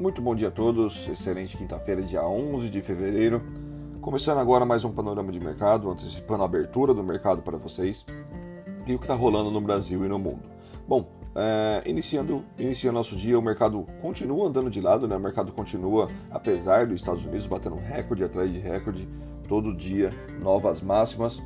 Muito 0.00 0.22
bom 0.22 0.34
dia 0.34 0.48
a 0.48 0.50
todos, 0.50 1.06
excelente 1.10 1.58
quinta-feira, 1.58 2.00
dia 2.00 2.26
11 2.26 2.70
de 2.70 2.80
fevereiro. 2.80 3.42
Começando 4.00 4.38
agora 4.38 4.64
mais 4.64 4.82
um 4.82 4.90
panorama 4.90 5.30
de 5.30 5.38
mercado, 5.38 5.90
antecipando 5.90 6.42
a 6.42 6.46
abertura 6.46 6.94
do 6.94 7.04
mercado 7.04 7.42
para 7.42 7.58
vocês 7.58 8.06
e 8.86 8.94
o 8.94 8.98
que 8.98 9.04
está 9.04 9.14
rolando 9.14 9.50
no 9.50 9.60
Brasil 9.60 10.02
e 10.02 10.08
no 10.08 10.18
mundo. 10.18 10.40
Bom, 10.88 11.06
é, 11.34 11.82
iniciando, 11.84 12.42
iniciando 12.58 12.96
nosso 12.96 13.14
dia, 13.14 13.38
o 13.38 13.42
mercado 13.42 13.86
continua 14.00 14.48
andando 14.48 14.70
de 14.70 14.80
lado, 14.80 15.06
né? 15.06 15.14
o 15.16 15.20
mercado 15.20 15.52
continua, 15.52 16.08
apesar 16.30 16.86
dos 16.86 16.96
Estados 16.96 17.26
Unidos 17.26 17.46
batendo 17.46 17.76
recorde 17.76 18.24
atrás 18.24 18.50
de 18.50 18.58
recorde, 18.58 19.06
todo 19.46 19.76
dia 19.76 20.14
novas 20.40 20.80
máximas, 20.80 21.42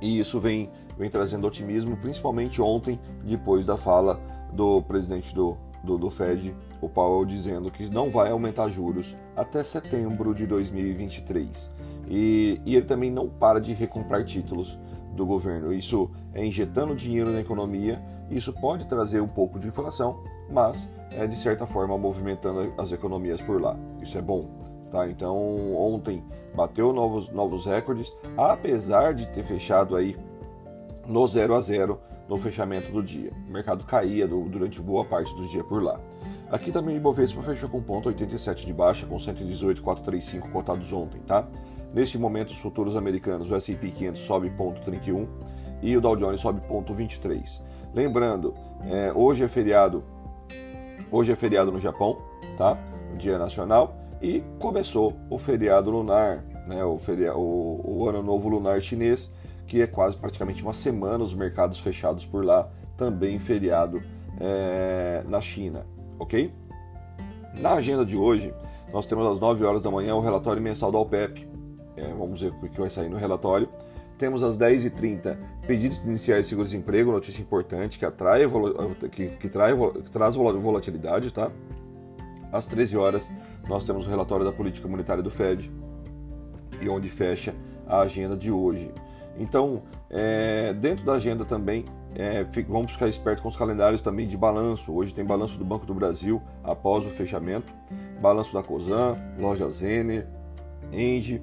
e 0.00 0.20
isso 0.20 0.38
vem, 0.38 0.70
vem 0.96 1.10
trazendo 1.10 1.44
otimismo, 1.44 1.96
principalmente 1.96 2.62
ontem, 2.62 3.00
depois 3.24 3.66
da 3.66 3.76
fala 3.76 4.20
do 4.52 4.80
presidente 4.82 5.34
do, 5.34 5.58
do, 5.82 5.98
do 5.98 6.10
Fed, 6.10 6.54
o 6.80 6.88
Powell, 6.88 7.24
dizendo 7.24 7.70
que 7.70 7.88
não 7.88 8.10
vai 8.10 8.30
aumentar 8.30 8.68
juros 8.68 9.16
até 9.36 9.62
setembro 9.62 10.34
de 10.34 10.46
2023. 10.46 11.70
E, 12.08 12.60
e 12.64 12.76
ele 12.76 12.86
também 12.86 13.10
não 13.10 13.28
para 13.28 13.60
de 13.60 13.72
recomprar 13.72 14.24
títulos 14.24 14.78
do 15.14 15.26
governo. 15.26 15.72
Isso 15.72 16.10
é 16.32 16.44
injetando 16.44 16.94
dinheiro 16.94 17.30
na 17.30 17.40
economia, 17.40 18.02
isso 18.30 18.52
pode 18.52 18.86
trazer 18.86 19.20
um 19.20 19.28
pouco 19.28 19.58
de 19.58 19.68
inflação, 19.68 20.22
mas 20.50 20.88
é 21.10 21.26
de 21.26 21.36
certa 21.36 21.66
forma 21.66 21.96
movimentando 21.96 22.72
as 22.78 22.92
economias 22.92 23.40
por 23.40 23.60
lá. 23.60 23.76
Isso 24.00 24.16
é 24.16 24.22
bom. 24.22 24.46
Tá? 24.90 25.08
Então 25.08 25.36
ontem 25.74 26.24
bateu 26.54 26.92
novos, 26.92 27.30
novos 27.30 27.66
recordes, 27.66 28.14
apesar 28.36 29.14
de 29.14 29.28
ter 29.28 29.44
fechado 29.44 29.94
aí 29.96 30.16
no 31.06 31.26
0 31.26 31.54
a 31.54 31.60
0 31.60 32.00
no 32.28 32.36
fechamento 32.36 32.92
do 32.92 33.02
dia. 33.02 33.32
O 33.48 33.52
mercado 33.52 33.84
caía 33.84 34.28
durante 34.28 34.80
boa 34.80 35.04
parte 35.04 35.34
do 35.34 35.48
dia 35.48 35.64
por 35.64 35.82
lá. 35.82 35.98
Aqui 36.50 36.70
também 36.70 36.94
o 36.94 36.98
Ibovespa 36.98 37.42
fechou 37.42 37.68
com 37.68 37.82
ponto 37.82 38.08
87 38.08 38.66
de 38.66 38.72
baixa, 38.72 39.06
com 39.06 39.18
118,435 39.18 40.48
cotados 40.50 40.92
ontem, 40.92 41.20
tá? 41.26 41.46
Neste 41.92 42.18
momento, 42.18 42.50
os 42.50 42.58
futuros 42.58 42.96
americanos, 42.96 43.50
o 43.50 43.54
S&P 43.54 43.90
500 43.90 44.20
sobe 44.22 44.50
ponto 44.50 44.80
31 44.82 45.26
e 45.82 45.96
o 45.96 46.00
Dow 46.00 46.16
Jones 46.16 46.40
sobe 46.40 46.60
ponto 46.62 46.92
23. 46.92 47.60
Lembrando, 47.94 48.54
é, 48.84 49.12
hoje 49.14 49.44
é 49.44 49.48
feriado, 49.48 50.04
hoje 51.10 51.32
é 51.32 51.36
feriado 51.36 51.72
no 51.72 51.78
Japão, 51.78 52.18
tá? 52.56 52.78
Dia 53.16 53.38
Nacional 53.38 53.96
e 54.20 54.42
começou 54.58 55.16
o 55.30 55.38
feriado 55.38 55.90
lunar, 55.90 56.44
né? 56.66 56.84
O, 56.84 56.98
feriado, 56.98 57.38
o, 57.38 58.00
o 58.00 58.08
ano 58.08 58.22
novo 58.22 58.48
lunar 58.48 58.80
chinês 58.80 59.30
que 59.68 59.82
é 59.82 59.86
quase 59.86 60.16
praticamente 60.16 60.62
uma 60.62 60.72
semana 60.72 61.22
os 61.22 61.34
mercados 61.34 61.78
fechados 61.78 62.24
por 62.24 62.44
lá, 62.44 62.68
também 62.96 63.38
feriado 63.38 64.02
é, 64.40 65.22
na 65.28 65.40
China, 65.40 65.86
ok? 66.18 66.52
Na 67.60 67.74
agenda 67.74 68.04
de 68.04 68.16
hoje, 68.16 68.52
nós 68.92 69.06
temos 69.06 69.26
às 69.26 69.38
9 69.38 69.64
horas 69.64 69.82
da 69.82 69.90
manhã 69.90 70.14
o 70.14 70.20
relatório 70.20 70.62
mensal 70.62 70.90
da 70.90 70.98
OPEP. 70.98 71.46
É, 71.96 72.06
vamos 72.14 72.40
ver 72.40 72.50
o 72.50 72.68
que 72.68 72.80
vai 72.80 72.88
sair 72.88 73.10
no 73.10 73.18
relatório. 73.18 73.68
Temos 74.16 74.42
às 74.42 74.56
10h30 74.56 75.36
pedidos 75.66 76.04
iniciais 76.04 76.44
de 76.44 76.48
seguro-desemprego, 76.48 77.12
notícia 77.12 77.42
importante 77.42 77.98
que, 77.98 78.06
atrai, 78.06 78.42
que, 79.12 79.28
que, 79.28 79.48
trai, 79.48 79.76
que 79.76 80.10
traz 80.10 80.34
volatilidade, 80.34 81.32
tá? 81.32 81.50
Às 82.50 82.66
13 82.66 82.96
horas, 82.96 83.30
nós 83.68 83.84
temos 83.84 84.06
o 84.06 84.10
relatório 84.10 84.44
da 84.44 84.52
política 84.52 84.88
monetária 84.88 85.22
do 85.22 85.30
Fed 85.30 85.70
e 86.80 86.88
onde 86.88 87.08
fecha 87.10 87.54
a 87.86 88.00
agenda 88.00 88.36
de 88.36 88.50
hoje. 88.50 88.90
Então, 89.38 89.82
é, 90.10 90.72
dentro 90.74 91.04
da 91.04 91.14
agenda 91.14 91.44
também, 91.44 91.84
é, 92.14 92.44
vamos 92.68 92.92
ficar 92.92 93.08
esperto 93.08 93.42
com 93.42 93.48
os 93.48 93.56
calendários 93.56 94.00
também 94.00 94.26
de 94.26 94.36
balanço. 94.36 94.92
Hoje 94.92 95.14
tem 95.14 95.24
balanço 95.24 95.58
do 95.58 95.64
Banco 95.64 95.86
do 95.86 95.94
Brasil 95.94 96.42
após 96.64 97.06
o 97.06 97.10
fechamento, 97.10 97.72
balanço 98.20 98.52
da 98.52 98.62
Cosan, 98.62 99.16
Loja 99.38 99.68
Zener, 99.70 100.26
Engie 100.92 101.42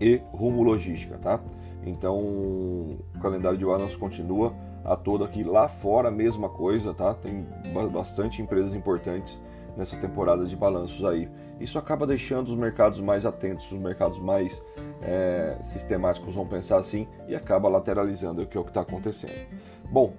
e 0.00 0.20
Rumo 0.32 0.62
Logística, 0.62 1.18
tá? 1.18 1.40
Então, 1.84 2.18
o 2.18 3.04
calendário 3.20 3.58
de 3.58 3.64
balanço 3.64 3.98
continua 3.98 4.54
a 4.84 4.96
todo 4.96 5.24
aqui. 5.24 5.42
Lá 5.44 5.68
fora, 5.68 6.08
a 6.08 6.12
mesma 6.12 6.48
coisa, 6.48 6.94
tá? 6.94 7.14
Tem 7.14 7.46
bastante 7.92 8.40
empresas 8.40 8.74
importantes 8.74 9.38
nessa 9.76 9.96
temporada 9.96 10.44
de 10.44 10.56
balanços 10.56 11.04
aí. 11.04 11.28
Isso 11.60 11.78
acaba 11.78 12.06
deixando 12.06 12.48
os 12.48 12.54
mercados 12.54 13.00
mais 13.00 13.26
atentos, 13.26 13.70
os 13.72 13.78
mercados 13.78 14.18
mais 14.18 14.62
é, 15.02 15.56
sistemáticos, 15.62 16.34
vão 16.34 16.46
pensar 16.46 16.78
assim, 16.78 17.08
e 17.26 17.34
acaba 17.34 17.68
lateralizando 17.68 18.42
o 18.42 18.46
que 18.46 18.56
é 18.56 18.60
o 18.60 18.64
que 18.64 18.70
está 18.70 18.82
acontecendo. 18.82 19.46
Bom, 19.90 20.14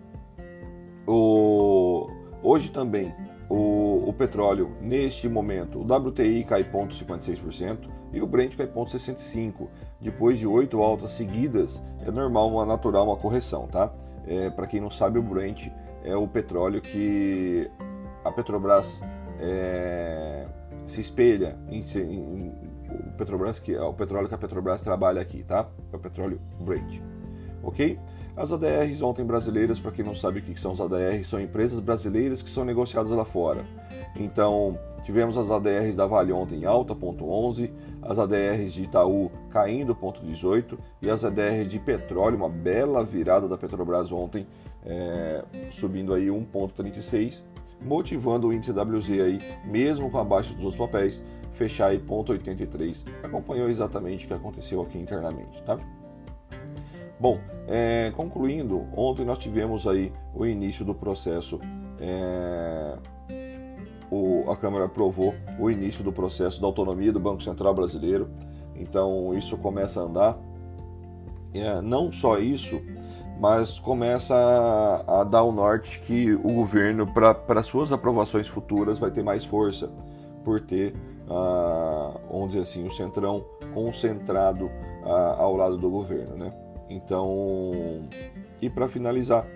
o, 1.07 2.09
hoje 2.44 2.69
também 2.72 3.13
o, 3.50 4.09
o, 4.09 4.13
petróleo, 4.13 4.75
neste 4.79 5.27
momento, 5.27 5.79
o 5.79 5.83
WTI 5.83 6.44
cai 6.44 6.63
0,56% 6.63 7.89
e 8.13 8.21
o 8.21 8.27
Brent 8.27 8.56
cai 8.56 8.67
0,65%. 8.67 9.67
Depois 10.00 10.38
de 10.38 10.45
oito 10.45 10.81
altas 10.81 11.11
seguidas, 11.11 11.83
é 12.06 12.11
normal, 12.11 12.50
uma 12.50 12.66
natural, 12.66 13.07
uma 13.07 13.17
correção, 13.17 13.67
tá? 13.67 13.91
É, 14.27 14.50
Para 14.50 14.67
quem 14.67 14.79
não 14.79 14.91
sabe, 14.91 15.17
o 15.17 15.23
Brent 15.23 15.67
é 16.03 16.16
o 16.16 16.27
petróleo 16.27 16.79
que 16.79 17.69
a 18.23 18.31
Petrobras 18.31 19.01
é, 19.39 20.45
se 20.85 21.01
espelha 21.01 21.57
em, 21.69 21.81
em, 21.81 22.53
o 22.89 23.11
Petrobras, 23.17 23.59
que 23.59 23.73
é 23.73 23.81
o 23.81 23.94
petróleo 23.94 24.27
que 24.27 24.35
a 24.35 24.38
Petrobras 24.38 24.83
trabalha 24.83 25.22
aqui, 25.22 25.44
tá? 25.44 25.67
É 25.91 25.95
o 25.95 26.00
petróleo 26.00 26.41
Brent. 26.59 27.01
Ok? 27.63 28.00
As 28.35 28.53
ADRs 28.53 29.01
ontem 29.01 29.25
brasileiras, 29.25 29.79
para 29.79 29.91
quem 29.91 30.03
não 30.03 30.16
sabe 30.16 30.39
o 30.39 30.41
que 30.41 30.59
são 30.59 30.72
as 30.72 30.79
ADRs, 30.79 31.27
são 31.27 31.41
empresas 31.41 31.79
brasileiras 31.79 32.41
que 32.41 32.50
são 32.50 32.63
negociadas 32.63 33.11
lá 33.11 33.25
fora. 33.25 33.66
Então, 34.16 34.79
tivemos 35.03 35.38
as 35.38 35.51
ADRs 35.51 35.95
da 35.95 36.07
Vale 36.07 36.31
ontem 36.31 36.61
em 36.61 36.66
alta, 36.66 36.95
ponto 36.95 37.29
11, 37.29 37.71
as 38.01 38.17
ADRs 38.17 38.73
de 38.73 38.83
Itaú 38.83 39.29
caindo, 39.50 39.94
ponto 39.94 40.21
18, 40.21 40.79
e 41.01 41.09
as 41.09 41.23
ADRs 41.23 41.67
de 41.67 41.79
petróleo, 41.79 42.38
uma 42.38 42.50
bela 42.50 43.03
virada 43.03 43.47
da 43.47 43.57
Petrobras 43.57 44.09
ontem, 44.11 44.47
é, 44.85 45.44
subindo 45.71 46.13
aí 46.13 46.27
1,36 46.27 47.44
motivando 47.81 48.47
o 48.47 48.53
índice 48.53 48.72
WZ 48.72 49.09
aí, 49.09 49.40
mesmo 49.66 50.09
com 50.09 50.17
a 50.17 50.23
baixa 50.23 50.53
dos 50.53 50.63
outros 50.63 50.78
papéis, 50.78 51.23
fechar 51.53 51.88
aí 51.88 52.00
0,83. 52.00 53.06
Acompanhou 53.23 53.69
exatamente 53.69 54.25
o 54.25 54.28
que 54.28 54.34
aconteceu 54.34 54.81
aqui 54.81 54.97
internamente, 54.97 55.62
tá? 55.63 55.78
Bom, 57.19 57.38
é, 57.68 58.13
concluindo, 58.16 58.88
ontem 58.95 59.25
nós 59.25 59.38
tivemos 59.38 59.85
aí 59.85 60.12
o 60.34 60.45
início 60.45 60.85
do 60.85 60.95
processo. 60.95 61.59
É, 62.00 62.97
o, 64.09 64.50
a 64.50 64.56
Câmara 64.56 64.85
aprovou 64.85 65.35
o 65.59 65.69
início 65.69 66.03
do 66.03 66.13
processo 66.13 66.62
da 66.62 66.68
autonomia 66.68 67.12
do 67.12 67.19
Banco 67.19 67.44
Central 67.44 67.73
Brasileiro. 67.73 68.29
Então 68.73 69.38
isso 69.38 69.57
começa 69.57 70.00
a 70.00 70.03
andar. 70.03 70.39
É, 71.53 71.81
não 71.81 72.12
só 72.12 72.39
isso, 72.39 72.79
mas 73.39 73.79
começa 73.79 74.35
a, 74.35 75.22
a 75.22 75.23
dar 75.23 75.44
o 75.44 75.51
norte 75.51 76.00
que 76.01 76.33
o 76.33 76.53
governo, 76.53 77.07
para 77.07 77.63
suas 77.63 77.91
aprovações 77.91 78.47
futuras, 78.50 79.00
vai 79.00 79.09
ter 79.09 79.23
mais 79.23 79.45
força, 79.45 79.89
por 80.44 80.59
ter, 80.59 80.94
ah, 81.29 82.19
vamos 82.29 82.50
dizer 82.50 82.63
assim, 82.63 82.85
o 82.85 82.91
centrão 82.91 83.45
concentrado 83.73 84.69
ah, 85.05 85.38
ao 85.39 85.55
lado 85.55 85.77
do 85.77 85.89
governo. 85.89 86.35
Né? 86.35 86.53
Então, 86.89 88.03
e 88.61 88.69
para 88.69 88.89
finalizar, 88.89 89.47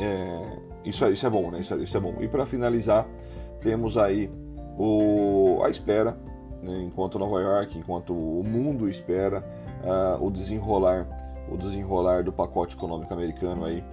é, 0.00 0.58
isso, 0.84 1.04
é, 1.04 1.12
isso 1.12 1.24
é 1.24 1.30
bom, 1.30 1.52
né? 1.52 1.60
Isso, 1.60 1.74
é, 1.74 1.76
isso 1.76 1.96
é 1.96 2.00
bom. 2.00 2.16
E 2.20 2.26
para 2.26 2.44
finalizar, 2.44 3.06
temos 3.60 3.96
aí 3.96 4.28
o, 4.76 5.60
a 5.62 5.70
espera, 5.70 6.18
né? 6.60 6.82
enquanto 6.82 7.20
Nova 7.20 7.40
York, 7.40 7.78
enquanto 7.78 8.12
o 8.12 8.42
mundo 8.42 8.88
espera 8.88 9.44
ah, 9.84 10.18
o 10.20 10.28
desenrolar 10.28 11.06
o 11.48 11.56
desenrolar 11.56 12.24
do 12.24 12.32
pacote 12.32 12.76
econômico 12.76 13.12
americano 13.12 13.64
aí 13.64 13.84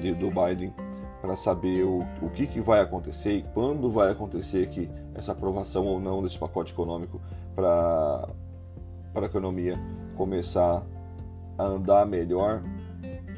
de, 0.00 0.14
do 0.14 0.30
Biden 0.30 0.74
para 1.20 1.36
saber 1.36 1.84
o, 1.84 2.00
o 2.20 2.30
que, 2.30 2.46
que 2.46 2.60
vai 2.60 2.80
acontecer 2.80 3.32
e 3.32 3.42
quando 3.54 3.90
vai 3.90 4.10
acontecer 4.10 4.68
que 4.68 4.90
essa 5.14 5.32
aprovação 5.32 5.86
ou 5.86 5.98
não 5.98 6.22
desse 6.22 6.38
pacote 6.38 6.72
econômico 6.72 7.20
para 7.54 8.28
para 9.12 9.26
a 9.26 9.28
economia 9.28 9.78
começar 10.16 10.84
a 11.56 11.64
andar 11.64 12.04
melhor. 12.04 12.62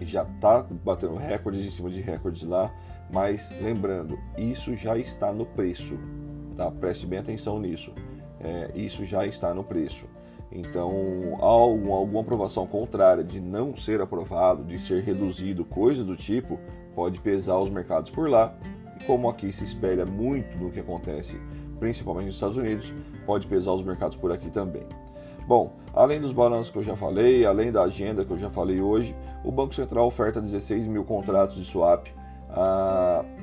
Já 0.01 0.23
está 0.23 0.67
batendo 0.85 1.17
recordes 1.17 1.67
em 1.67 1.71
cima 1.71 1.91
de 1.91 2.01
recordes 2.01 2.43
lá 2.43 2.73
mas 3.11 3.53
lembrando 3.61 4.19
isso 4.37 4.75
já 4.75 4.99
está 4.99 5.33
no 5.33 5.47
preço 5.47 5.99
tá? 6.57 6.71
Preste 6.71 7.07
bem 7.07 7.19
atenção 7.19 7.61
nisso. 7.61 7.93
É, 8.41 8.71
isso 8.75 9.05
já 9.05 9.27
está 9.27 9.55
no 9.55 9.63
preço 9.63 10.07
então, 10.51 11.37
algum, 11.41 11.93
alguma 11.93 12.21
aprovação 12.21 12.67
contrária 12.67 13.25
de 13.25 13.41
não 13.41 13.77
ser 13.77 14.01
aprovado, 14.01 14.65
de 14.65 14.79
ser 14.79 15.03
reduzido, 15.03 15.65
coisa 15.65 16.05
do 16.05 16.17
tipo, 16.17 16.59
pode 16.95 17.21
pesar 17.21 17.59
os 17.59 17.71
mercados 17.71 18.11
por 18.11 18.29
lá. 18.29 18.55
E 19.01 19.05
como 19.05 19.29
aqui 19.29 19.53
se 19.53 19.65
espelha 19.65 20.07
muito 20.07 20.57
no 20.57 20.71
que 20.71 20.81
acontece, 20.81 21.41
principalmente 21.79 22.27
nos 22.27 22.35
Estados 22.37 22.57
Unidos, 22.57 22.93
pode 23.27 23.47
pesar 23.47 23.73
os 23.73 23.83
mercados 23.83 24.17
por 24.17 24.33
aqui 24.33 24.51
também. 24.51 24.87
Bom, 25.47 25.77
além 25.95 26.21
dos 26.21 26.33
balanços 26.33 26.71
que 26.71 26.79
eu 26.79 26.83
já 26.83 26.97
falei, 26.97 27.45
além 27.45 27.71
da 27.71 27.83
agenda 27.83 28.25
que 28.25 28.33
eu 28.33 28.39
já 28.39 28.51
falei 28.51 28.81
hoje, 28.81 29.15
o 29.45 29.53
Banco 29.53 29.75
Central 29.75 30.07
oferta 30.07 30.41
16 30.41 30.87
mil 30.89 31.05
contratos 31.05 31.57
de 31.57 31.65
swap 31.65 32.09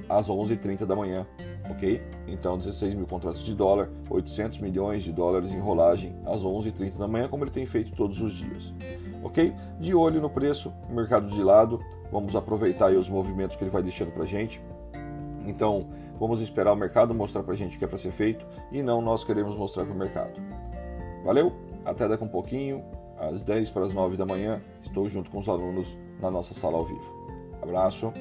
às 0.10 0.30
11h30 0.30 0.86
da 0.86 0.96
manhã, 0.96 1.26
ok? 1.70 2.02
Então 2.28 2.58
16 2.58 2.94
mil 2.96 3.06
contratos 3.06 3.44
de 3.44 3.54
dólar, 3.54 3.90
800 4.10 4.60
milhões 4.60 5.04
de 5.04 5.12
dólares 5.12 5.52
em 5.54 5.60
rolagem 5.60 6.16
às 6.26 6.42
11h30 6.42 6.98
da 6.98 7.08
manhã, 7.08 7.28
como 7.28 7.44
ele 7.44 7.52
tem 7.52 7.66
feito 7.66 7.92
todos 7.96 8.22
os 8.22 8.34
dias, 8.34 8.74
ok? 9.24 9.54
De 9.80 9.94
olho 9.94 10.22
no 10.22 10.30
preço, 10.30 10.74
mercado 10.90 11.28
de 11.28 11.44
lado, 11.44 11.80
vamos 12.12 12.36
aproveitar 12.36 12.92
os 12.92 13.10
movimentos 13.10 13.56
que 13.56 13.64
ele 13.64 13.72
vai 13.72 13.84
deixando 13.84 14.12
para 14.12 14.26
gente. 14.26 14.62
Então 15.46 15.88
vamos 16.20 16.42
esperar 16.42 16.74
o 16.74 16.76
mercado 16.76 17.14
mostrar 17.14 17.44
para 17.44 17.54
gente 17.54 17.76
o 17.76 17.80
que 17.80 17.86
é 17.86 17.88
para 17.88 17.98
ser 17.98 18.12
feito 18.12 18.46
e 18.72 18.82
não 18.82 19.02
nós 19.02 19.24
queremos 19.24 19.58
mostrar 19.58 19.84
para 19.84 19.94
o 19.94 19.98
mercado. 19.98 20.40
Valeu? 21.24 21.54
Até 21.86 22.08
daqui 22.08 22.24
um 22.24 22.30
pouquinho, 22.30 22.84
às 23.18 23.42
10 23.42 23.72
para 23.72 23.84
as 23.84 23.94
9 23.94 24.18
da 24.18 24.26
manhã, 24.26 24.62
estou 24.82 25.10
junto 25.10 25.30
com 25.30 25.40
os 25.40 25.50
alunos 25.50 25.98
na 26.22 26.32
nossa 26.32 26.54
sala 26.54 26.78
ao 26.78 26.86
vivo. 26.86 27.24
Abraço. 27.62 28.14